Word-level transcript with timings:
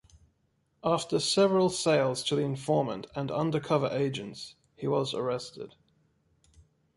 After 0.83 1.19
several 1.19 1.69
sales 1.69 2.23
to 2.23 2.35
the 2.35 2.41
informant 2.41 3.05
and 3.15 3.29
undercover 3.29 3.85
agents, 3.91 4.55
he 4.75 4.87
was 4.87 5.13
arrested. 5.13 5.75